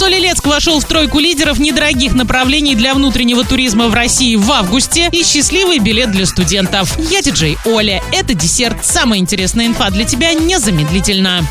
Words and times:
Солилецк 0.00 0.46
вошел 0.46 0.80
в 0.80 0.84
тройку 0.86 1.18
лидеров 1.18 1.58
недорогих 1.58 2.14
направлений 2.14 2.74
для 2.74 2.94
внутреннего 2.94 3.44
туризма 3.44 3.88
в 3.88 3.92
России 3.92 4.34
в 4.34 4.50
августе 4.50 5.10
и 5.12 5.22
счастливый 5.22 5.78
билет 5.78 6.10
для 6.10 6.24
студентов. 6.24 6.98
Я 7.10 7.20
диджей 7.20 7.58
Оля. 7.66 8.02
Это 8.10 8.32
десерт. 8.32 8.78
Самая 8.82 9.20
интересная 9.20 9.66
инфа 9.66 9.90
для 9.90 10.04
тебя 10.04 10.32
незамедлительно. 10.32 11.44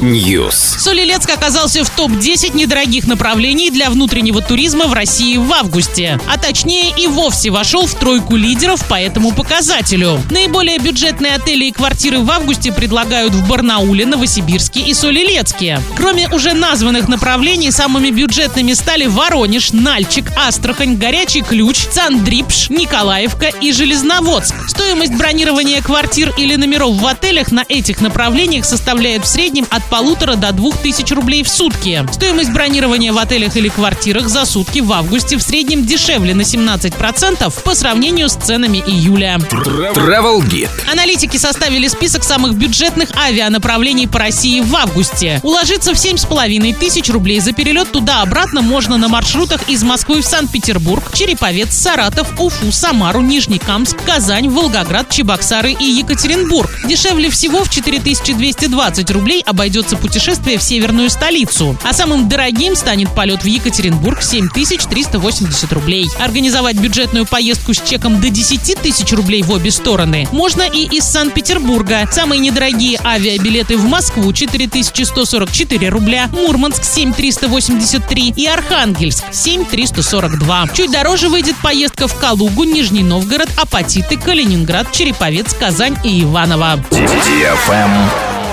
News. 0.00 0.50
Солилецк 0.80 1.30
оказался 1.30 1.84
в 1.84 1.90
топ-10 1.90 2.56
недорогих 2.56 3.06
направлений 3.06 3.70
для 3.70 3.88
внутреннего 3.88 4.42
туризма 4.42 4.86
в 4.86 4.92
России 4.92 5.36
в 5.36 5.52
августе. 5.52 6.18
А 6.28 6.36
точнее 6.36 6.92
и 6.98 7.06
вовсе 7.06 7.50
вошел 7.50 7.86
в 7.86 7.94
тройку 7.94 8.34
лидеров 8.34 8.84
по 8.88 9.00
этому 9.00 9.30
показателю. 9.30 10.20
Наиболее 10.32 10.80
бюджетные 10.80 11.36
отели 11.36 11.66
и 11.66 11.70
квартиры 11.70 12.18
в 12.18 12.28
августе 12.28 12.72
предлагают 12.72 13.34
в 13.34 13.46
Барнауле, 13.46 14.04
Новосибирске 14.04 14.80
и 14.80 14.94
Солилецке. 14.94 15.78
Кроме 15.94 16.26
уже 16.40 16.54
названных 16.54 17.06
направлений, 17.06 17.70
самыми 17.70 18.08
бюджетными 18.08 18.72
стали 18.72 19.04
Воронеж, 19.04 19.72
Нальчик, 19.72 20.24
Астрахань, 20.38 20.96
Горячий 20.96 21.42
Ключ, 21.42 21.86
Цандрипш, 21.92 22.70
Николаевка 22.70 23.48
и 23.60 23.72
Железноводск. 23.72 24.54
Стоимость 24.66 25.12
бронирования 25.12 25.82
квартир 25.82 26.32
или 26.38 26.56
номеров 26.56 26.96
в 26.96 27.06
отелях 27.06 27.52
на 27.52 27.62
этих 27.68 28.00
направлениях 28.00 28.64
составляет 28.64 29.24
в 29.24 29.28
среднем 29.28 29.66
от 29.68 29.84
полутора 29.90 30.36
до 30.36 30.52
двух 30.52 30.78
тысяч 30.78 31.10
рублей 31.10 31.42
в 31.42 31.48
сутки. 31.50 32.06
Стоимость 32.10 32.52
бронирования 32.52 33.12
в 33.12 33.18
отелях 33.18 33.54
или 33.58 33.68
квартирах 33.68 34.30
за 34.30 34.46
сутки 34.46 34.78
в 34.78 34.90
августе 34.94 35.36
в 35.36 35.42
среднем 35.42 35.84
дешевле 35.84 36.34
на 36.34 36.40
17% 36.40 37.62
по 37.62 37.74
сравнению 37.74 38.30
с 38.30 38.34
ценами 38.36 38.78
июля. 38.78 39.36
Travel 39.36 40.40
Guide. 40.40 40.70
Аналитики 40.90 41.36
составили 41.36 41.86
список 41.88 42.24
самых 42.24 42.54
бюджетных 42.54 43.10
авианаправлений 43.14 44.08
по 44.08 44.18
России 44.18 44.62
в 44.62 44.74
августе. 44.74 45.40
Уложиться 45.42 45.92
в 45.92 45.98
7,5 45.98 46.29
тысяч 46.78 47.10
рублей 47.10 47.40
за 47.40 47.52
перелет 47.52 47.90
туда-обратно 47.90 48.62
можно 48.62 48.96
на 48.96 49.08
маршрутах 49.08 49.68
из 49.68 49.82
Москвы 49.82 50.22
в 50.22 50.24
Санкт-Петербург, 50.24 51.02
Череповец, 51.12 51.74
Саратов, 51.74 52.40
Уфу, 52.40 52.70
Самару, 52.72 53.20
Нижнекамск, 53.20 53.96
Казань, 54.04 54.48
Волгоград, 54.48 55.10
Чебоксары 55.10 55.72
и 55.72 55.84
Екатеринбург. 55.84 56.70
Дешевле 56.86 57.30
всего 57.30 57.64
в 57.64 57.70
4220 57.70 59.10
рублей 59.10 59.42
обойдется 59.44 59.96
путешествие 59.96 60.58
в 60.58 60.62
северную 60.62 61.10
столицу. 61.10 61.76
А 61.82 61.92
самым 61.92 62.28
дорогим 62.28 62.76
станет 62.76 63.14
полет 63.14 63.42
в 63.42 63.46
Екатеринбург 63.46 64.22
7380 64.22 65.72
рублей. 65.72 66.08
Организовать 66.18 66.76
бюджетную 66.76 67.26
поездку 67.26 67.74
с 67.74 67.80
чеком 67.80 68.20
до 68.20 68.30
10 68.30 68.80
тысяч 68.80 69.12
рублей 69.12 69.42
в 69.42 69.50
обе 69.50 69.70
стороны 69.70 70.28
можно 70.32 70.62
и 70.62 70.84
из 70.84 71.04
Санкт-Петербурга. 71.04 72.08
Самые 72.10 72.38
недорогие 72.38 72.98
авиабилеты 73.04 73.76
в 73.76 73.84
Москву 73.84 74.32
4144 74.32 75.88
рубля, 75.88 76.19
Мурманск 76.28 76.84
7383 76.84 78.34
и 78.36 78.46
Архангельск 78.46 79.24
7342. 79.32 80.68
Чуть 80.74 80.90
дороже 80.90 81.28
выйдет 81.28 81.56
поездка 81.62 82.08
в 82.08 82.14
Калугу, 82.18 82.64
Нижний 82.64 83.02
Новгород, 83.02 83.48
Апатиты, 83.56 84.16
Калининград, 84.16 84.92
Череповец, 84.92 85.54
Казань 85.54 85.96
и 86.04 86.22
Иваново. 86.22 86.80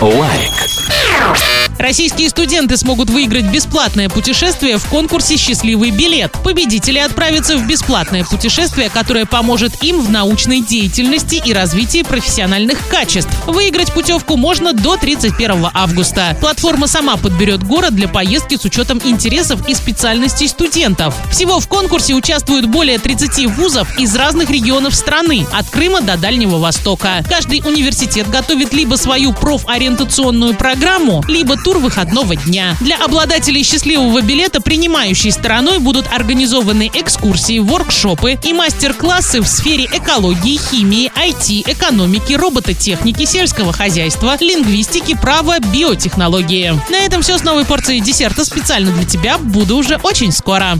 Лайк. 0.00 1.63
Российские 1.78 2.30
студенты 2.30 2.76
смогут 2.76 3.10
выиграть 3.10 3.46
бесплатное 3.46 4.08
путешествие 4.08 4.78
в 4.78 4.86
конкурсе 4.86 5.36
«Счастливый 5.36 5.90
билет». 5.90 6.32
Победители 6.44 6.98
отправятся 6.98 7.56
в 7.56 7.66
бесплатное 7.66 8.24
путешествие, 8.24 8.90
которое 8.90 9.26
поможет 9.26 9.82
им 9.82 10.00
в 10.00 10.10
научной 10.10 10.60
деятельности 10.60 11.42
и 11.44 11.52
развитии 11.52 12.02
профессиональных 12.02 12.86
качеств. 12.88 13.30
Выиграть 13.46 13.92
путевку 13.92 14.36
можно 14.36 14.72
до 14.72 14.96
31 14.96 15.68
августа. 15.74 16.36
Платформа 16.40 16.86
сама 16.86 17.16
подберет 17.16 17.64
город 17.64 17.94
для 17.94 18.08
поездки 18.08 18.56
с 18.56 18.64
учетом 18.64 19.00
интересов 19.04 19.68
и 19.68 19.74
специальностей 19.74 20.48
студентов. 20.48 21.14
Всего 21.30 21.58
в 21.58 21.68
конкурсе 21.68 22.14
участвуют 22.14 22.66
более 22.66 22.98
30 22.98 23.46
вузов 23.56 23.98
из 23.98 24.14
разных 24.14 24.50
регионов 24.50 24.94
страны, 24.94 25.46
от 25.52 25.68
Крыма 25.68 26.00
до 26.00 26.16
Дальнего 26.16 26.58
Востока. 26.58 27.24
Каждый 27.28 27.62
университет 27.64 28.30
готовит 28.30 28.72
либо 28.72 28.94
свою 28.94 29.32
профориентационную 29.32 30.54
программу, 30.54 31.24
либо 31.26 31.56
тур 31.64 31.78
выходного 31.78 32.36
дня. 32.36 32.76
Для 32.80 32.96
обладателей 32.98 33.64
счастливого 33.64 34.20
билета 34.20 34.60
принимающей 34.60 35.32
стороной 35.32 35.78
будут 35.78 36.06
организованы 36.12 36.90
экскурсии, 36.92 37.58
воркшопы 37.58 38.38
и 38.44 38.52
мастер-классы 38.52 39.40
в 39.40 39.46
сфере 39.46 39.86
экологии, 39.86 40.58
химии, 40.58 41.10
IT, 41.16 41.72
экономики, 41.72 42.34
робототехники, 42.34 43.24
сельского 43.24 43.72
хозяйства, 43.72 44.36
лингвистики, 44.38 45.16
права, 45.16 45.58
биотехнологии. 45.58 46.78
На 46.90 46.98
этом 46.98 47.22
все 47.22 47.38
с 47.38 47.42
новой 47.42 47.64
порцией 47.64 48.00
десерта 48.00 48.44
специально 48.44 48.92
для 48.92 49.04
тебя. 49.04 49.38
Буду 49.38 49.78
уже 49.78 49.96
очень 50.02 50.32
скоро. 50.32 50.72